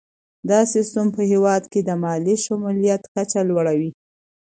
دا 0.49 0.59
سیستم 0.73 1.05
په 1.15 1.21
هیواد 1.31 1.63
کې 1.71 1.81
د 1.83 1.89
مالي 2.03 2.35
شمولیت 2.45 3.03
کچه 3.13 3.41
لوړوي. 3.49 3.91